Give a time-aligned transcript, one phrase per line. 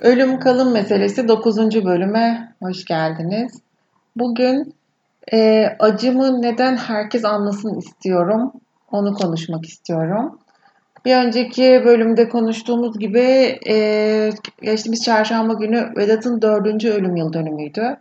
[0.00, 1.84] Ölüm kalım meselesi 9.
[1.84, 3.60] bölüme hoş geldiniz.
[4.16, 4.74] Bugün
[5.32, 8.52] e, acımı neden herkes anlasın istiyorum.
[8.92, 10.38] Onu konuşmak istiyorum.
[11.04, 14.30] Bir önceki bölümde konuştuğumuz gibi e,
[14.62, 17.96] geçtiğimiz çarşamba günü Vedat'ın dördüncü ölüm yıl dönümüydü.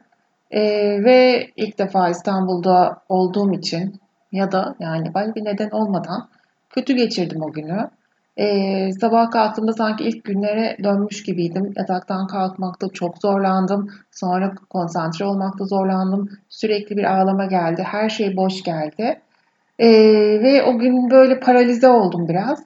[0.51, 0.61] E,
[1.03, 3.95] ve ilk defa İstanbul'da olduğum için
[4.31, 6.27] ya da yani başka bir neden olmadan
[6.69, 7.89] kötü geçirdim o günü.
[8.41, 11.73] Ee, sabah kalktığımda sanki ilk günlere dönmüş gibiydim.
[11.77, 13.89] Yataktan kalkmakta çok zorlandım.
[14.11, 16.29] Sonra konsantre olmakta zorlandım.
[16.49, 17.83] Sürekli bir ağlama geldi.
[17.85, 19.21] Her şey boş geldi.
[19.79, 19.89] Ee,
[20.43, 22.63] ve o gün böyle paralize oldum biraz.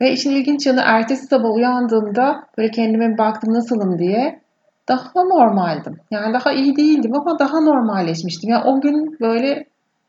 [0.00, 4.40] Ve işin ilginç yanı ertesi sabah uyandığımda böyle kendime baktım nasılım diye
[4.88, 5.96] daha normaldim.
[6.10, 8.50] Yani daha iyi değildim ama daha normalleşmiştim.
[8.50, 9.64] Yani o gün böyle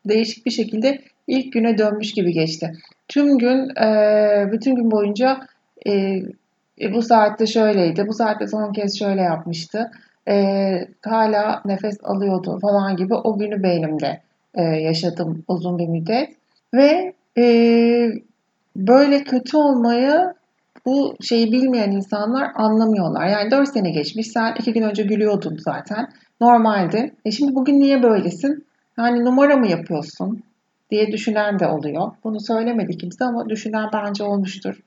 [0.08, 2.72] değişik bir şekilde ilk güne dönmüş gibi geçti.
[3.08, 5.40] Tüm gün, e, bütün gün boyunca
[5.86, 5.92] e,
[6.80, 9.90] e, bu saatte şöyleydi, bu saatte son kez şöyle yapmıştı,
[10.28, 14.20] e, hala nefes alıyordu falan gibi o günü beynimde
[14.54, 16.28] e, yaşadım uzun bir müddet.
[16.74, 17.44] Ve e,
[18.76, 20.34] böyle kötü olmayı
[20.86, 23.26] bu şeyi bilmeyen insanlar anlamıyorlar.
[23.26, 26.08] Yani 4 sene geçmiş, sen 2 gün önce gülüyordun zaten,
[26.40, 27.14] normaldi.
[27.24, 28.66] E şimdi bugün niye böylesin?
[28.98, 30.42] Yani numara mı yapıyorsun?
[30.92, 32.10] Diye düşünen de oluyor.
[32.24, 34.80] Bunu söylemedi kimse ama düşünen bence olmuştur.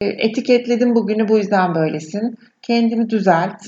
[0.00, 2.38] E, etiketledim bugünü bu yüzden böylesin.
[2.62, 3.66] Kendini düzelt.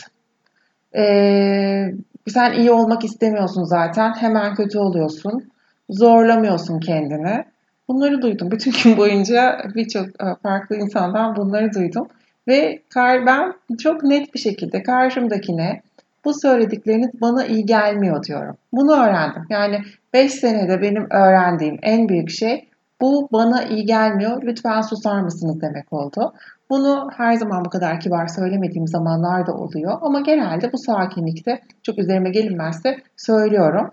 [0.96, 1.94] Ee,
[2.28, 4.12] sen iyi olmak istemiyorsun zaten.
[4.12, 5.50] Hemen kötü oluyorsun.
[5.90, 7.44] Zorlamıyorsun kendini.
[7.88, 8.50] Bunları duydum.
[8.50, 12.08] Bütün gün boyunca birçok e, farklı insandan bunları duydum.
[12.48, 15.82] Ve ben çok net bir şekilde karşımdakine
[16.24, 18.56] bu söyledikleriniz bana iyi gelmiyor diyorum.
[18.72, 19.42] Bunu öğrendim.
[19.50, 19.78] Yani
[20.12, 22.68] 5 senede benim öğrendiğim en büyük şey
[23.00, 24.42] bu bana iyi gelmiyor.
[24.42, 26.32] Lütfen susar mısınız demek oldu.
[26.70, 29.98] Bunu her zaman bu kadar kibar söylemediğim zamanlar da oluyor.
[30.02, 33.90] Ama genelde bu sakinlikte çok üzerime gelinmezse söylüyorum.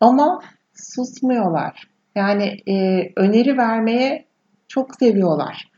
[0.00, 0.40] Ama
[0.74, 1.88] susmuyorlar.
[2.14, 4.24] Yani e, öneri vermeye
[4.68, 5.73] çok seviyorlar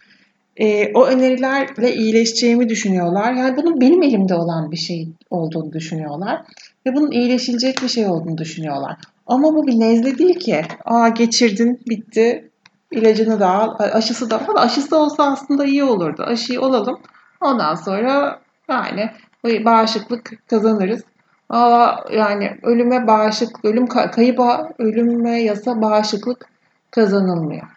[0.56, 3.32] e, o önerilerle iyileşeceğimi düşünüyorlar.
[3.32, 6.42] Yani bunun benim elimde olan bir şey olduğunu düşünüyorlar.
[6.86, 8.96] Ve bunun iyileşilecek bir şey olduğunu düşünüyorlar.
[9.26, 10.62] Ama bu bir nezle değil ki.
[10.84, 12.50] Aa geçirdin, bitti.
[12.90, 14.54] İlacını da al, aşısı da al.
[14.56, 16.22] Aşısı olsa aslında iyi olurdu.
[16.22, 16.98] Aşıyı olalım.
[17.40, 19.10] Ondan sonra yani
[19.44, 21.02] bağışıklık kazanırız.
[21.48, 26.48] Aa, yani ölüme bağışıklık, ölüm kayıba, ölüme yasa bağışıklık
[26.90, 27.75] kazanılmıyor.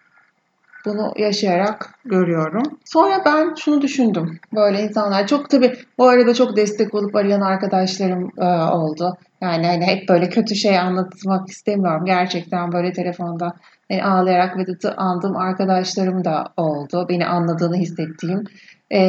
[0.90, 2.64] Bunu yaşayarak görüyorum.
[2.86, 4.40] Sonra ben şunu düşündüm.
[4.56, 9.18] Böyle insanlar çok tabii bu arada çok destek olup arayan arkadaşlarım e, oldu.
[9.42, 12.06] Yani hani hep böyle kötü şey anlatmak istemiyorum.
[12.06, 13.54] Gerçekten böyle telefonda
[13.90, 17.06] yani ağlayarak Vedat'ı andığım arkadaşlarım da oldu.
[17.10, 18.44] Beni anladığını hissettiğim.
[18.92, 19.02] E,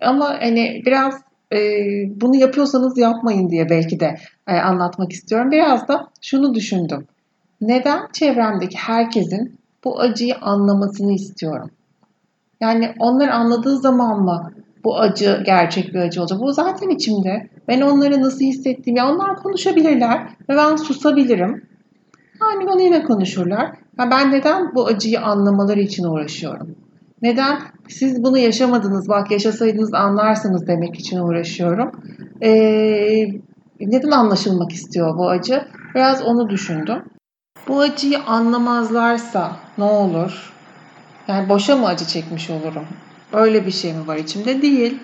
[0.00, 1.14] ama hani biraz
[1.52, 1.58] e,
[2.20, 4.16] bunu yapıyorsanız yapmayın diye belki de
[4.48, 5.50] e, anlatmak istiyorum.
[5.50, 7.06] Biraz da şunu düşündüm.
[7.60, 11.70] Neden çevremdeki herkesin bu acıyı anlamasını istiyorum.
[12.60, 14.52] Yani onlar anladığı zaman mı
[14.84, 16.40] bu acı gerçek bir acı olacak?
[16.40, 17.48] Bu zaten içimde.
[17.68, 21.66] Ben onları nasıl hissettiğimi, onlar konuşabilirler ve ben susabilirim.
[22.40, 23.70] Aynı bana yine konuşurlar.
[23.98, 26.76] Ya ben neden bu acıyı anlamaları için uğraşıyorum?
[27.22, 27.58] Neden?
[27.88, 31.90] Siz bunu yaşamadınız, bak yaşasaydınız anlarsınız demek için uğraşıyorum.
[32.42, 33.26] Ee,
[33.80, 35.62] neden anlaşılmak istiyor bu acı?
[35.94, 37.02] Biraz onu düşündüm.
[37.68, 40.52] Bu acıyı anlamazlarsa ne olur?
[41.28, 42.86] Yani boşa mı acı çekmiş olurum?
[43.32, 44.62] Öyle bir şey mi var içimde?
[44.62, 44.98] Değil.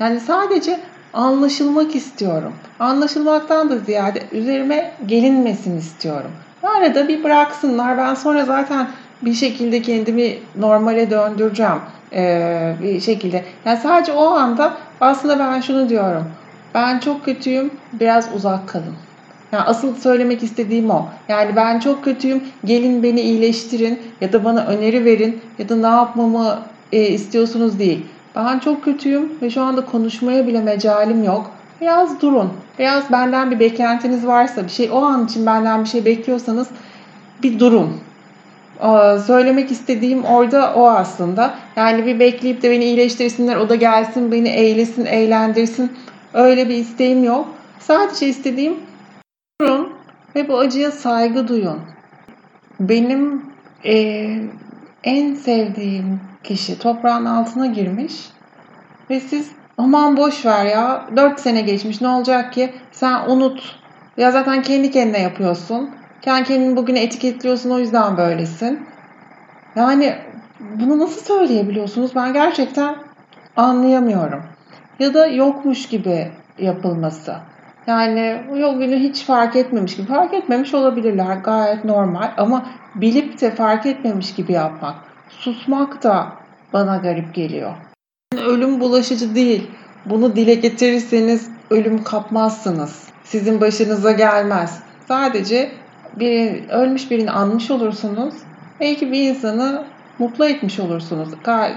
[0.00, 0.80] Yani sadece
[1.12, 2.52] anlaşılmak istiyorum.
[2.80, 6.30] Anlaşılmaktan da ziyade üzerime gelinmesin istiyorum.
[6.62, 7.98] Arada bir bıraksınlar.
[7.98, 8.88] Ben sonra zaten
[9.22, 11.80] bir şekilde kendimi normale döndüreceğim.
[12.12, 13.44] Ee, bir şekilde.
[13.64, 16.24] Yani sadece o anda aslında ben şunu diyorum.
[16.74, 17.70] Ben çok kötüyüm.
[17.92, 18.94] Biraz uzak kalın.
[19.52, 21.06] Yani asıl söylemek istediğim o.
[21.28, 22.42] Yani ben çok kötüyüm.
[22.64, 26.58] Gelin beni iyileştirin ya da bana öneri verin ya da ne yapmamı
[26.92, 28.06] e, istiyorsunuz değil.
[28.36, 31.50] Ben çok kötüyüm ve şu anda konuşmaya bile mecalim yok.
[31.80, 32.52] Biraz durun.
[32.78, 36.68] Biraz benden bir beklentiniz varsa, bir şey o an için benden bir şey bekliyorsanız
[37.42, 37.90] bir durun.
[38.80, 41.54] Ee, söylemek istediğim orada o aslında.
[41.76, 45.92] Yani bir bekleyip de beni iyileştirsinler, o da gelsin, beni eğlesin, eğlendirsin.
[46.34, 47.48] Öyle bir isteğim yok.
[47.78, 48.74] Sadece istediğim
[49.62, 49.92] Durun
[50.36, 51.80] ve bu acıya saygı duyun.
[52.80, 53.42] Benim
[53.84, 53.94] e,
[55.04, 58.30] en sevdiğim kişi toprağın altına girmiş
[59.10, 62.74] ve siz aman boş ver ya 4 sene geçmiş ne olacak ki?
[62.92, 63.78] Sen unut.
[64.16, 65.90] Ya zaten kendi kendine yapıyorsun.
[66.22, 68.86] Kendi kendini bugüne etiketliyorsun o yüzden böylesin.
[69.76, 70.14] Yani
[70.60, 72.14] bunu nasıl söyleyebiliyorsunuz?
[72.14, 72.96] Ben gerçekten
[73.56, 74.42] anlayamıyorum.
[74.98, 77.51] Ya da yokmuş gibi yapılması.
[77.86, 80.06] Yani o günü hiç fark etmemiş gibi.
[80.06, 84.94] Fark etmemiş olabilirler gayet normal ama bilip de fark etmemiş gibi yapmak.
[85.28, 86.26] Susmak da
[86.72, 87.72] bana garip geliyor.
[88.46, 89.70] Ölüm bulaşıcı değil.
[90.06, 93.08] Bunu dile getirirseniz ölüm kapmazsınız.
[93.24, 94.82] Sizin başınıza gelmez.
[95.08, 95.72] Sadece
[96.16, 98.34] bir ölmüş birini anmış olursunuz.
[98.80, 99.84] Belki bir insanı
[100.18, 101.28] mutlu etmiş olursunuz.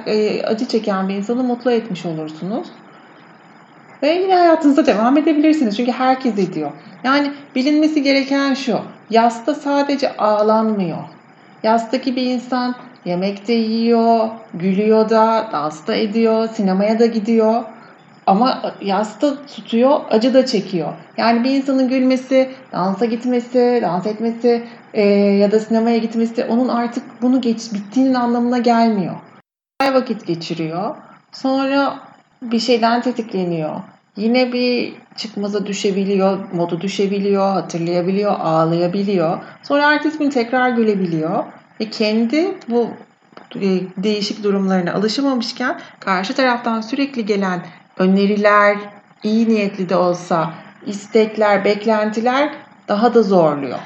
[0.05, 2.67] E, acı çeken bir insanı mutlu etmiş olursunuz.
[4.05, 5.77] Ve yine hayatınıza devam edebilirsiniz.
[5.77, 6.71] Çünkü herkes ediyor.
[7.03, 8.79] Yani bilinmesi gereken şu.
[9.09, 10.97] Yasta sadece ağlanmıyor.
[11.63, 12.75] Yastaki bir insan
[13.05, 17.63] yemek de yiyor, gülüyor da, dans da ediyor, sinemaya da gidiyor.
[18.27, 20.93] Ama yasta tutuyor, acı da çekiyor.
[21.17, 24.63] Yani bir insanın gülmesi, dansa gitmesi, dans etmesi
[24.93, 29.15] e, ya da sinemaya gitmesi onun artık bunu geç, bittiğinin anlamına gelmiyor.
[29.93, 30.95] Vakit geçiriyor.
[31.31, 31.93] Sonra
[32.41, 33.94] bir şeyden tetikleniyor.
[34.17, 39.37] Yine bir çıkmaza düşebiliyor, modu düşebiliyor, hatırlayabiliyor, ağlayabiliyor.
[39.63, 41.43] Sonra ertesi gün tekrar gülebiliyor.
[41.79, 42.89] Ve kendi bu
[43.55, 43.67] e,
[43.97, 47.65] değişik durumlarına alışamamışken karşı taraftan sürekli gelen
[47.97, 48.77] öneriler,
[49.23, 50.53] iyi niyetli de olsa
[50.85, 52.49] istekler, beklentiler
[52.87, 53.79] daha da zorluyor.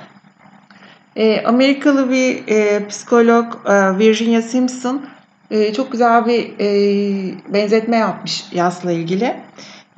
[1.16, 5.06] E, Amerikalı bir e, psikolog e, Virginia Simpson
[5.52, 9.36] e, çok güzel bir e, benzetme yapmış yasla ilgili.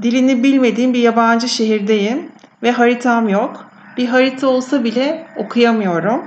[0.01, 2.31] Dilini bilmediğim bir yabancı şehirdeyim
[2.63, 3.65] ve haritam yok.
[3.97, 6.25] Bir harita olsa bile okuyamıyorum.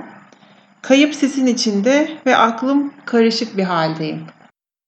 [0.81, 4.21] Kayıp sesin içinde ve aklım karışık bir haldeyim.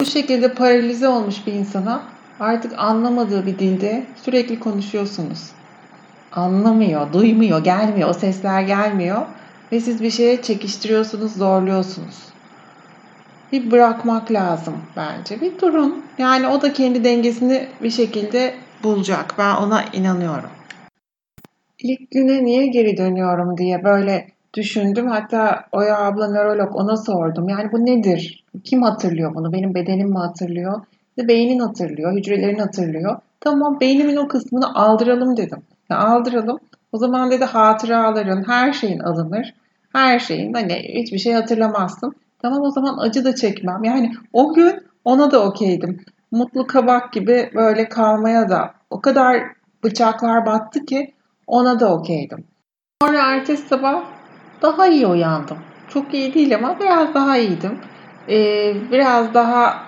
[0.01, 2.03] Bu şekilde paralize olmuş bir insana
[2.39, 5.39] artık anlamadığı bir dilde sürekli konuşuyorsunuz.
[6.31, 9.21] Anlamıyor, duymuyor, gelmiyor, o sesler gelmiyor
[9.71, 12.15] ve siz bir şeye çekiştiriyorsunuz, zorluyorsunuz.
[13.51, 15.41] Bir bırakmak lazım bence.
[15.41, 16.03] Bir durun.
[16.17, 18.53] Yani o da kendi dengesini bir şekilde
[18.83, 19.35] bulacak.
[19.37, 20.49] Ben ona inanıyorum.
[21.79, 25.07] İlk güne niye geri dönüyorum diye böyle düşündüm.
[25.07, 27.49] Hatta Oya abla nörolog ona sordum.
[27.49, 28.43] Yani bu nedir?
[28.63, 29.53] Kim hatırlıyor bunu?
[29.53, 30.81] Benim bedenim mi hatırlıyor?
[31.09, 33.19] İşte beynin hatırlıyor, hücrelerin hatırlıyor.
[33.39, 35.59] Tamam beynimin o kısmını aldıralım dedim.
[35.89, 36.59] Ya aldıralım.
[36.91, 39.53] O zaman dedi hatıraların, her şeyin alınır.
[39.93, 42.15] Her şeyin hani hiçbir şey hatırlamazsın.
[42.41, 43.83] Tamam o zaman acı da çekmem.
[43.83, 45.99] Yani o gün ona da okeydim
[46.31, 49.43] mutlu kabak gibi böyle kalmaya da o kadar
[49.83, 51.13] bıçaklar battı ki
[51.47, 52.43] ona da okeydim.
[53.01, 54.03] Sonra ertesi sabah
[54.61, 55.57] daha iyi uyandım.
[55.89, 57.79] Çok iyi değil ama biraz daha iyiydim.
[58.29, 59.83] Ee, biraz daha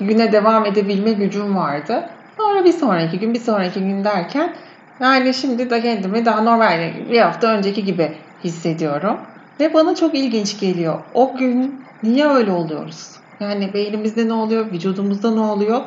[0.00, 2.10] güne devam edebilme gücüm vardı.
[2.36, 4.52] Sonra bir sonraki gün, bir sonraki gün derken
[5.00, 8.12] yani şimdi de kendimi daha normal bir hafta önceki gibi
[8.44, 9.16] hissediyorum.
[9.60, 10.98] Ve bana çok ilginç geliyor.
[11.14, 13.16] O gün niye öyle oluyoruz?
[13.40, 15.80] Yani beynimizde ne oluyor, vücudumuzda ne oluyor?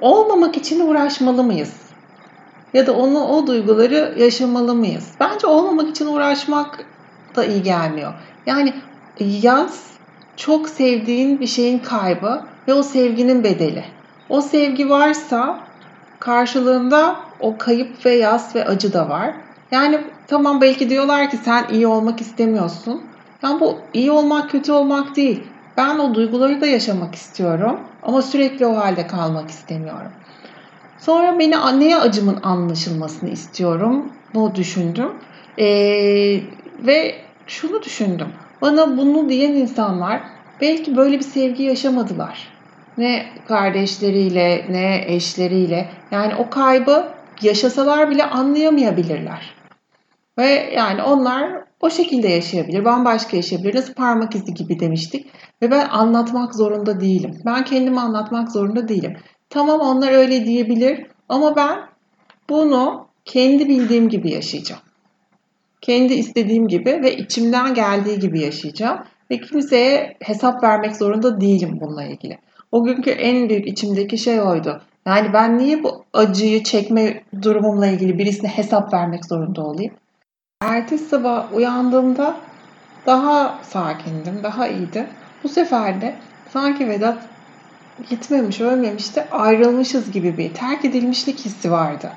[0.00, 1.86] Olmamak için uğraşmalı mıyız?
[2.74, 5.14] Ya da onu o duyguları yaşamalı mıyız?
[5.20, 6.86] Bence olmamak için uğraşmak
[7.36, 8.12] da iyi gelmiyor.
[8.46, 8.74] Yani
[9.20, 9.90] yaz
[10.36, 13.84] çok sevdiğin bir şeyin kaybı ve o sevginin bedeli.
[14.28, 15.60] O sevgi varsa
[16.20, 19.34] karşılığında o kayıp ve yas ve acı da var.
[19.70, 23.02] Yani tamam belki diyorlar ki sen iyi olmak istemiyorsun.
[23.42, 25.55] Yani bu iyi olmak kötü olmak değil.
[25.76, 30.12] Ben o duyguları da yaşamak istiyorum ama sürekli o halde kalmak istemiyorum.
[30.98, 34.12] Sonra beni neye acımın anlaşılmasını istiyorum.
[34.34, 35.10] Bu düşündüm.
[35.58, 36.40] Ee,
[36.78, 37.14] ve
[37.46, 38.28] şunu düşündüm.
[38.62, 40.20] Bana bunu diyen insanlar
[40.60, 42.48] belki böyle bir sevgi yaşamadılar.
[42.98, 45.88] Ne kardeşleriyle ne eşleriyle.
[46.10, 47.08] Yani o kaybı
[47.42, 49.55] yaşasalar bile anlayamayabilirler.
[50.38, 53.74] Ve yani onlar o şekilde yaşayabilir, bambaşka yaşayabilir.
[53.74, 55.26] Nasıl parmak izi gibi demiştik.
[55.62, 57.38] Ve ben anlatmak zorunda değilim.
[57.46, 59.16] Ben kendimi anlatmak zorunda değilim.
[59.50, 61.78] Tamam onlar öyle diyebilir ama ben
[62.50, 64.82] bunu kendi bildiğim gibi yaşayacağım.
[65.80, 68.98] Kendi istediğim gibi ve içimden geldiği gibi yaşayacağım.
[69.30, 72.38] Ve kimseye hesap vermek zorunda değilim bununla ilgili.
[72.72, 74.82] O günkü en büyük içimdeki şey oydu.
[75.06, 79.92] Yani ben niye bu acıyı çekme durumumla ilgili birisine hesap vermek zorunda olayım?
[80.66, 82.36] Ertesi sabah uyandığımda
[83.06, 85.06] daha sakindim, daha iyiydi.
[85.44, 86.14] Bu sefer de
[86.52, 87.18] sanki Vedat
[88.10, 92.10] gitmemiş, ölmemiş de ayrılmışız gibi bir terk edilmişlik hissi vardı.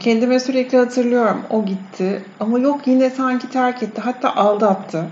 [0.00, 1.42] Kendime sürekli hatırlıyorum.
[1.50, 4.00] O gitti ama yok yine sanki terk etti.
[4.00, 5.04] Hatta aldattı.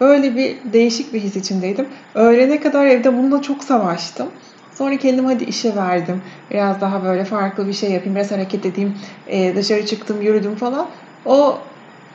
[0.00, 1.88] Böyle bir değişik bir his içindeydim.
[2.14, 4.26] Öğlene kadar evde bununla çok savaştım.
[4.74, 6.22] Sonra kendimi hadi işe verdim.
[6.50, 8.14] Biraz daha böyle farklı bir şey yapayım.
[8.14, 8.94] Biraz hareket edeyim.
[9.28, 10.86] Ee, dışarı çıktım, yürüdüm falan.
[11.26, 11.58] O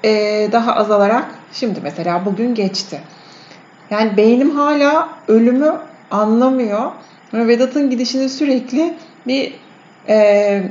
[0.03, 3.01] e, daha azalarak şimdi mesela bugün geçti.
[3.89, 5.73] Yani beynim hala ölümü
[6.11, 6.91] anlamıyor.
[7.33, 8.93] Ve Vedat'ın gidişini sürekli
[9.27, 9.53] bir
[10.07, 10.63] e,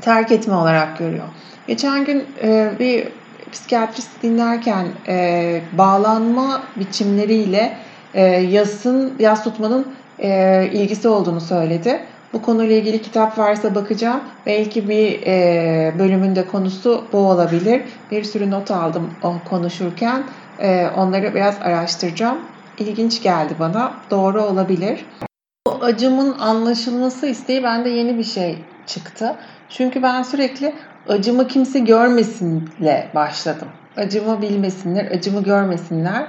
[0.00, 1.24] terk etme olarak görüyor.
[1.66, 3.08] Geçen gün e, bir
[3.52, 7.76] psikiyatrist dinlerken e, bağlanma biçimleriyle
[8.14, 9.86] e, yasın, yas tutmanın
[10.18, 12.00] e, ilgisi olduğunu söyledi.
[12.32, 14.20] Bu konuyla ilgili kitap varsa bakacağım.
[14.46, 17.82] Belki bir e, bölümünde konusu bu olabilir.
[18.10, 20.22] Bir sürü not aldım o konuşurken.
[20.58, 22.38] E, onları biraz araştıracağım.
[22.78, 23.92] İlginç geldi bana.
[24.10, 25.06] Doğru olabilir.
[25.66, 29.36] Bu acımın anlaşılması isteği bende yeni bir şey çıktı.
[29.68, 30.74] Çünkü ben sürekli
[31.08, 33.68] acımı kimse görmesinle başladım.
[33.96, 36.26] Acımı bilmesinler, acımı görmesinler.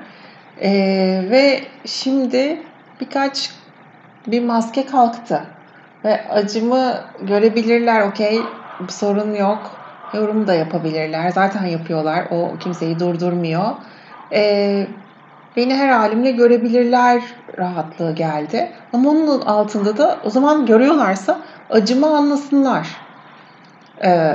[0.62, 2.62] Ee, ve şimdi
[3.02, 3.50] birkaç
[4.28, 5.44] bir maske kalktı.
[6.06, 8.42] Ve acımı görebilirler, okey,
[8.90, 9.72] sorun yok.
[10.14, 11.30] Yorum da yapabilirler.
[11.30, 12.28] Zaten yapıyorlar.
[12.32, 13.66] O kimseyi durdurmuyor.
[14.32, 14.88] Ee,
[15.56, 17.24] beni her halimle görebilirler
[17.58, 18.72] rahatlığı geldi.
[18.94, 22.88] Ama onun altında da o zaman görüyorlarsa acımı anlasınlar
[24.04, 24.34] e,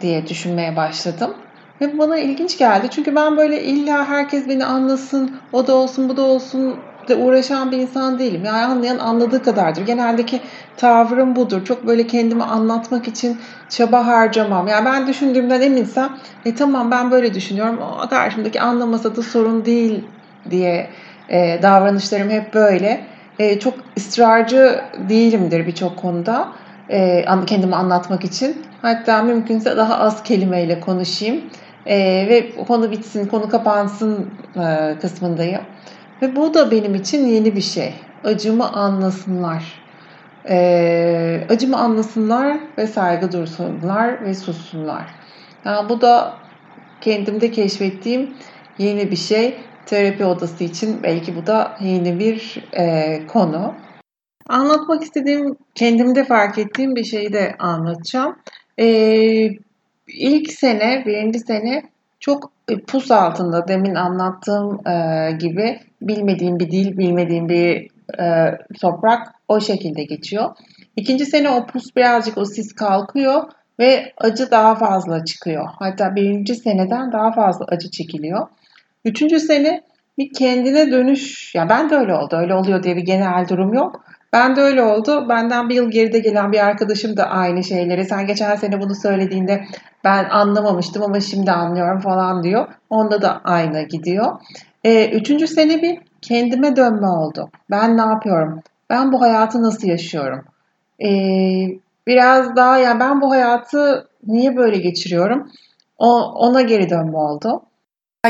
[0.00, 1.34] diye düşünmeye başladım.
[1.80, 2.86] Ve bana ilginç geldi.
[2.90, 6.76] Çünkü ben böyle illa herkes beni anlasın, o da olsun, bu da olsun
[7.08, 8.44] de uğraşan bir insan değilim.
[8.44, 9.86] Yani anlayan anladığı kadardır.
[9.86, 10.40] Geneldeki
[10.76, 11.64] tavrım budur.
[11.64, 14.68] Çok böyle kendimi anlatmak için çaba harcamam.
[14.68, 16.08] Yani ben düşündüğümden eminsem,
[16.44, 17.78] e tamam ben böyle düşünüyorum.
[18.04, 20.04] O karşımdaki anlamasa da sorun değil
[20.50, 20.90] diye
[21.28, 23.00] e, davranışlarım hep böyle.
[23.38, 26.48] E, çok ısrarcı değilimdir birçok konuda.
[26.90, 28.62] E, kendimi anlatmak için.
[28.82, 31.40] Hatta mümkünse daha az kelimeyle konuşayım.
[31.86, 35.60] E, ve konu bitsin, konu kapansın e, kısmındayım.
[36.22, 37.94] Ve bu da benim için yeni bir şey.
[38.24, 39.86] Acımı anlasınlar.
[40.48, 45.06] E, acımı anlasınlar ve saygı dursunlar ve sussunlar.
[45.64, 46.34] Yani bu da
[47.00, 48.34] kendimde keşfettiğim
[48.78, 49.56] yeni bir şey.
[49.86, 53.74] Terapi odası için belki bu da yeni bir e, konu.
[54.48, 58.36] Anlatmak istediğim, kendimde fark ettiğim bir şeyi de anlatacağım.
[58.78, 59.50] Ee,
[60.08, 61.82] ilk sene, birinci sene
[62.20, 67.88] çok e, pus altında demin anlattığım e, gibi bilmediğim bir dil, bilmediğim bir
[68.20, 70.50] e, toprak o şekilde geçiyor.
[70.96, 73.42] İkinci sene o pus birazcık o sis kalkıyor
[73.78, 75.68] ve acı daha fazla çıkıyor.
[75.78, 78.46] Hatta birinci seneden daha fazla acı çekiliyor.
[79.04, 79.82] Üçüncü sene
[80.18, 84.04] bir kendine dönüş, ya ben de öyle oldu, öyle oluyor diye bir genel durum yok.
[84.36, 85.28] Ben de öyle oldu.
[85.28, 88.04] Benden bir yıl geride gelen bir arkadaşım da aynı şeyleri.
[88.04, 89.64] Sen geçen sene bunu söylediğinde
[90.04, 92.68] ben anlamamıştım ama şimdi anlıyorum falan diyor.
[92.90, 94.40] Onda da aynı gidiyor.
[94.84, 97.50] E, üçüncü sene bir kendime dönme oldu.
[97.70, 98.62] Ben ne yapıyorum?
[98.90, 100.44] Ben bu hayatı nasıl yaşıyorum?
[101.00, 101.08] E,
[102.06, 105.50] biraz daha ya yani ben bu hayatı niye böyle geçiriyorum?
[105.98, 107.62] O, ona geri dönme oldu.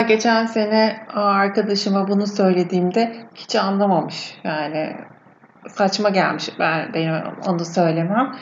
[0.08, 4.34] Geçen sene arkadaşıma bunu söylediğimde hiç anlamamış.
[4.44, 4.96] Yani
[5.74, 7.14] saçma gelmiş ben benim
[7.46, 8.36] onu söylemem.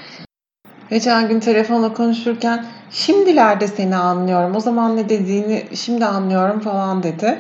[0.91, 4.57] Geçen gün telefonla konuşurken şimdilerde seni anlıyorum.
[4.57, 7.39] O zaman ne dediğini şimdi anlıyorum falan dedi.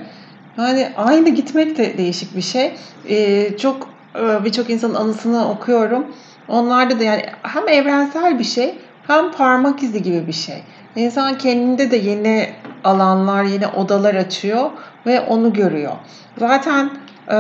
[0.58, 2.74] Yani aynı gitmek de değişik bir şey.
[3.08, 3.88] Ee, çok
[4.18, 6.06] e, birçok insanın anısını okuyorum.
[6.48, 10.62] Onlarda da yani hem evrensel bir şey hem parmak izi gibi bir şey.
[10.96, 12.48] İnsan kendinde de yeni
[12.84, 14.70] alanlar, yeni odalar açıyor
[15.06, 15.92] ve onu görüyor.
[16.38, 16.90] Zaten
[17.30, 17.34] e,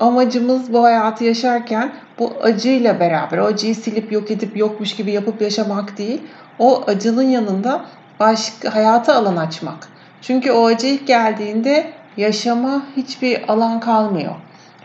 [0.00, 5.42] amacımız bu hayatı yaşarken bu acıyla beraber, o acıyı silip yok edip yokmuş gibi yapıp
[5.42, 6.22] yaşamak değil,
[6.58, 7.84] o acının yanında
[8.20, 9.88] başka hayata alan açmak.
[10.22, 14.34] Çünkü o acı ilk geldiğinde yaşama hiçbir alan kalmıyor.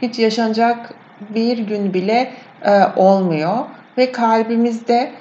[0.02, 0.94] Hiç yaşanacak
[1.30, 2.32] bir gün bile
[2.66, 3.58] e, olmuyor
[3.98, 5.12] ve kalbimizde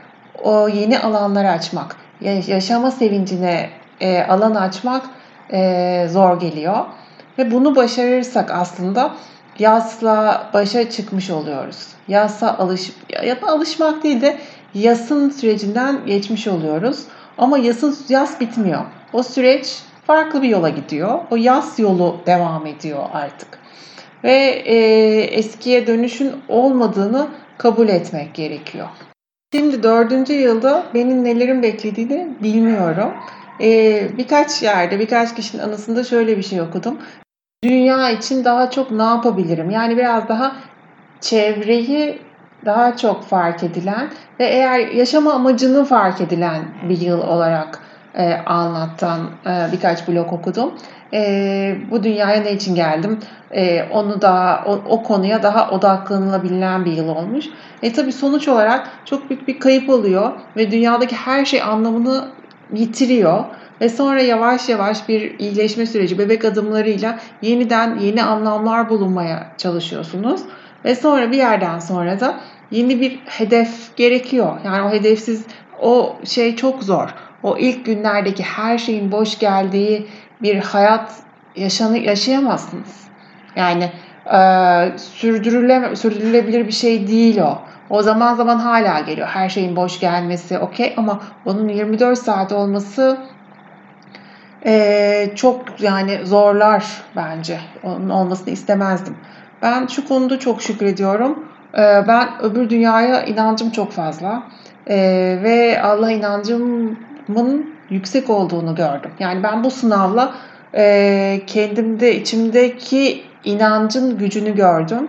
[0.43, 1.97] o yeni alanları açmak,
[2.47, 5.03] yaşama sevincine e, alan açmak
[5.53, 6.85] e, zor geliyor.
[7.39, 9.15] Ve bunu başarırsak aslında
[9.59, 11.87] yasla başa çıkmış oluyoruz.
[12.09, 12.93] Yasa alış
[13.25, 14.39] ya da alışmak değil de
[14.75, 17.05] yasın sürecinden geçmiş oluyoruz.
[17.39, 18.81] Ama yasın yas bitmiyor.
[19.13, 21.19] O süreç farklı bir yola gidiyor.
[21.31, 23.59] O yas yolu devam ediyor artık.
[24.25, 24.77] Ve e,
[25.21, 27.27] eskiye dönüşün olmadığını
[27.59, 28.87] kabul etmek gerekiyor.
[29.55, 33.13] Şimdi dördüncü yılda benim nelerin beklediğini bilmiyorum.
[33.61, 36.99] Ee, birkaç yerde, birkaç kişinin anısında şöyle bir şey okudum.
[37.65, 39.71] Dünya için daha çok ne yapabilirim?
[39.71, 40.57] Yani biraz daha
[41.21, 42.19] çevreyi
[42.65, 47.79] daha çok fark edilen ve eğer yaşama amacını fark edilen bir yıl olarak
[48.15, 50.75] e, anlatan e, birkaç blog okudum.
[51.13, 53.19] E, bu dünyaya ne için geldim?
[53.51, 57.45] E, onu da o, o konuya daha odaklanılabilen bir yıl olmuş.
[57.83, 62.25] E tabii sonuç olarak çok büyük bir kayıp oluyor ve dünyadaki her şey anlamını
[62.75, 63.45] yitiriyor.
[63.81, 70.41] Ve sonra yavaş yavaş bir iyileşme süreci bebek adımlarıyla yeniden yeni anlamlar bulunmaya çalışıyorsunuz.
[70.85, 74.59] Ve sonra bir yerden sonra da yeni bir hedef gerekiyor.
[74.65, 75.45] Yani o hedefsiz
[75.81, 77.15] o şey çok zor.
[77.43, 80.07] O ilk günlerdeki her şeyin boş geldiği
[80.43, 81.13] bir hayat
[81.57, 83.01] yaşanı yaşayamazsınız.
[83.57, 83.91] Yani
[84.33, 84.39] e,
[84.99, 87.59] sürdürüle, sürdürülebilir bir şey değil o.
[87.91, 89.29] O zaman zaman hala geliyor.
[89.29, 93.19] Her şeyin boş gelmesi okey ama onun 24 saat olması
[94.67, 96.85] e, çok yani zorlar
[97.17, 97.59] bence.
[97.83, 99.17] Onun olmasını istemezdim.
[99.63, 101.45] Ben şu konuda çok şükrediyorum.
[101.75, 104.43] E, ben öbür dünyaya inancım çok fazla.
[104.87, 104.97] E,
[105.43, 109.11] ve Allah inancımın yüksek olduğunu gördüm.
[109.19, 110.35] Yani ben bu sınavla
[110.75, 115.09] e, kendimde, içimdeki inancın gücünü gördüm.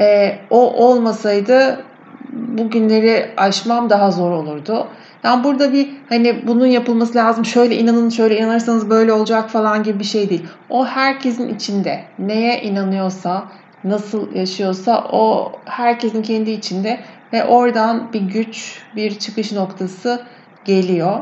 [0.00, 1.84] E, o olmasaydı
[2.32, 4.88] bugünleri aşmam daha zor olurdu.
[5.24, 7.44] Yani burada bir hani bunun yapılması lazım.
[7.44, 10.46] Şöyle inanın, şöyle inanırsanız böyle olacak falan gibi bir şey değil.
[10.70, 12.04] O herkesin içinde.
[12.18, 13.44] Neye inanıyorsa,
[13.84, 17.00] nasıl yaşıyorsa o herkesin kendi içinde
[17.32, 20.22] ve oradan bir güç, bir çıkış noktası
[20.64, 21.20] geliyor.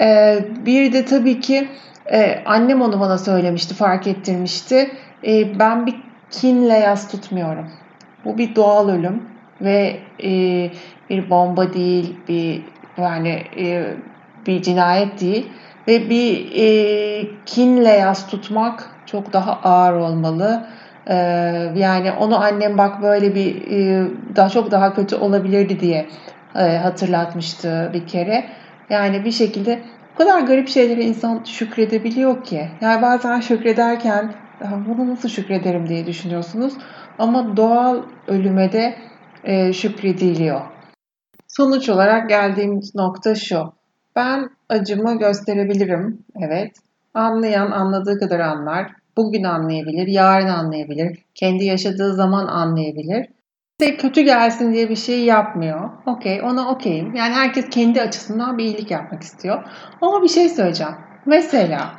[0.00, 1.68] Ee, bir de tabii ki
[2.12, 4.90] e, annem onu bana söylemişti, fark ettirmişti.
[5.26, 5.94] E, ben bir
[6.30, 7.70] kinle yas tutmuyorum.
[8.24, 9.22] Bu bir doğal ölüm
[9.60, 10.30] ve e,
[11.10, 12.62] bir bomba değil, bir
[12.96, 13.94] yani e,
[14.46, 15.46] bir cinayet değil
[15.88, 20.66] ve bir e, kinle yas tutmak çok daha ağır olmalı.
[21.06, 21.14] E,
[21.76, 26.06] yani onu annem bak böyle bir e, daha çok daha kötü olabilirdi diye
[26.56, 28.44] e, hatırlatmıştı bir kere.
[28.90, 29.82] Yani bir şekilde
[30.14, 32.68] o kadar garip şeylere insan şükredebiliyor ki.
[32.80, 34.32] Yani bazen şükrederken
[34.88, 36.74] bunu nasıl şükrederim diye düşünüyorsunuz.
[37.18, 38.94] Ama doğal ölüme de
[39.44, 40.60] e, şükrediliyor.
[41.48, 43.72] Sonuç olarak geldiğimiz nokta şu.
[44.16, 46.24] Ben acımı gösterebilirim.
[46.40, 46.76] Evet.
[47.14, 48.92] Anlayan anladığı kadar anlar.
[49.16, 53.26] Bugün anlayabilir, yarın anlayabilir, kendi yaşadığı zaman anlayabilir.
[53.80, 55.90] Size kötü gelsin diye bir şey yapmıyor.
[56.06, 57.14] Okey, ona okeyim.
[57.14, 59.64] Yani herkes kendi açısından bir iyilik yapmak istiyor.
[60.00, 60.94] Ama bir şey söyleyeceğim.
[61.26, 61.92] Mesela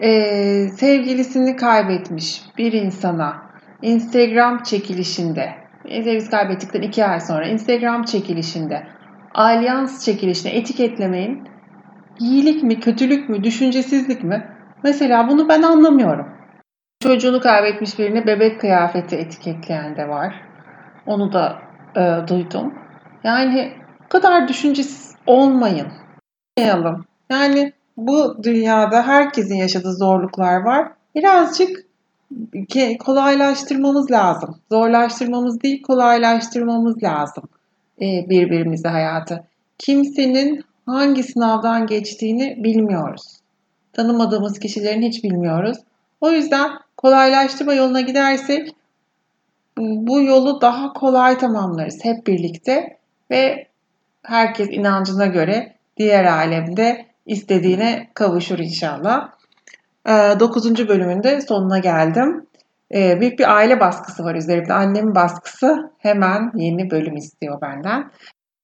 [0.00, 3.42] e, sevgilisini kaybetmiş bir insana
[3.82, 8.86] Instagram çekilişinde, sevgilisi kaybettikten iki ay sonra Instagram çekilişinde
[9.34, 11.48] alyans çekilişine etiketlemeyin.
[12.20, 14.48] İyilik mi, kötülük mü, düşüncesizlik mi?
[14.84, 16.28] Mesela bunu ben anlamıyorum.
[17.02, 20.34] Çocuğunu kaybetmiş birine bebek kıyafeti etiketleyen de var.
[21.06, 21.58] Onu da
[21.96, 22.74] e, duydum.
[23.24, 23.72] Yani
[24.08, 25.86] kadar düşüncesiz olmayın.
[26.58, 27.04] Olmayalım.
[27.30, 30.92] Yani bu dünyada herkesin yaşadığı zorluklar var.
[31.14, 31.84] Birazcık
[32.98, 34.56] kolaylaştırmamız lazım.
[34.72, 37.44] Zorlaştırmamız değil, kolaylaştırmamız lazım
[38.00, 39.44] e, birbirimize hayatı.
[39.78, 43.40] Kimsenin hangi sınavdan geçtiğini bilmiyoruz.
[43.92, 45.78] Tanımadığımız kişilerin hiç bilmiyoruz.
[46.20, 48.74] O yüzden kolaylaştırma yoluna gidersek
[49.78, 52.98] bu yolu daha kolay tamamlarız hep birlikte
[53.30, 53.66] ve
[54.22, 59.28] herkes inancına göre diğer alemde istediğine kavuşur inşallah.
[60.08, 62.46] Ee, dokuzuncu bölümünde sonuna geldim.
[62.94, 64.72] Ee, büyük bir aile baskısı var üzerimde.
[64.72, 68.10] Annemin baskısı hemen yeni bölüm istiyor benden.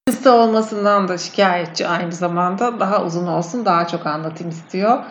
[0.07, 2.81] Kısa olmasından da şikayetçi aynı zamanda.
[2.81, 5.05] Daha uzun olsun, daha çok anlatayım istiyor.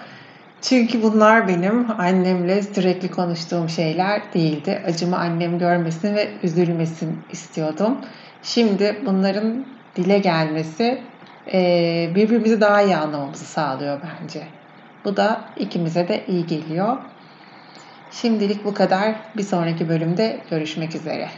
[0.61, 4.83] Çünkü bunlar benim annemle sürekli konuştuğum şeyler değildi.
[4.85, 7.97] Acımı annem görmesin ve üzülmesin istiyordum.
[8.43, 11.01] Şimdi bunların dile gelmesi
[12.15, 14.43] birbirimizi daha iyi anlamamızı sağlıyor bence.
[15.05, 16.97] Bu da ikimize de iyi geliyor.
[18.11, 19.15] Şimdilik bu kadar.
[19.37, 21.29] Bir sonraki bölümde görüşmek üzere.